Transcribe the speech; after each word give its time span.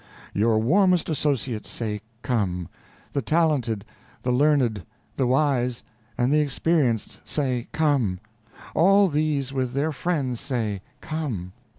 Your 0.33 0.57
warmest 0.57 1.09
associates 1.09 1.69
say 1.69 2.01
come; 2.23 2.69
the 3.13 3.21
talented, 3.21 3.85
the 4.23 4.31
learned, 4.31 4.83
the 5.15 5.27
wise, 5.27 5.83
and 6.17 6.33
the 6.33 6.39
experienced 6.39 7.19
say 7.23 7.67
come; 7.71 8.19
all 8.73 9.09
these 9.09 9.53
with 9.53 9.73
their 9.73 9.91
friends 9.91 10.39
say, 10.41 10.81
come. 11.01 11.53